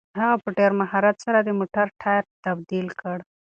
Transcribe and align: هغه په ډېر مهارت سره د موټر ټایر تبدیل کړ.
هغه 0.19 0.35
په 0.43 0.49
ډېر 0.57 0.71
مهارت 0.81 1.15
سره 1.25 1.39
د 1.41 1.49
موټر 1.59 1.87
ټایر 2.01 2.23
تبدیل 2.45 2.87
کړ. 3.01 3.17